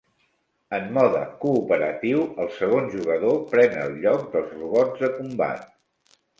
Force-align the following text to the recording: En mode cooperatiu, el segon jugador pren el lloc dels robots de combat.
En 0.77 0.87
mode 0.95 1.19
cooperatiu, 1.43 2.23
el 2.45 2.49
segon 2.57 2.89
jugador 2.95 3.39
pren 3.53 3.79
el 3.85 3.95
lloc 4.07 4.27
dels 4.35 4.59
robots 4.59 5.07
de 5.07 5.15
combat. 5.23 5.73